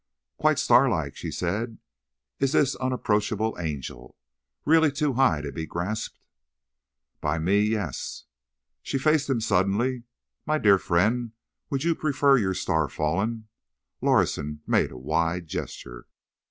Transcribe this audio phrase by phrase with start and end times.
[0.37, 1.77] "Quite starlike," she said,
[2.39, 4.17] "is this unapproachable angel.
[4.65, 6.17] Really too high to be grasped."
[7.21, 8.23] "By me, yes."
[8.81, 10.05] She faced him suddenly.
[10.43, 11.33] "My dear friend,
[11.69, 13.47] would you prefer your star fallen?"
[14.01, 16.07] Lorison made a wide gesture.